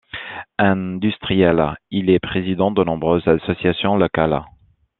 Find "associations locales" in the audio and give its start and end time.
3.27-4.43